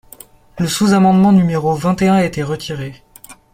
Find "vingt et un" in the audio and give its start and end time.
1.75-2.15